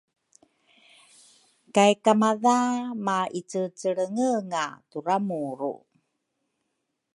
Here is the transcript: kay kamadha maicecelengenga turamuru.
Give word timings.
kay 1.75 1.93
kamadha 2.03 2.57
maicecelengenga 3.05 4.65
turamuru. 4.89 5.73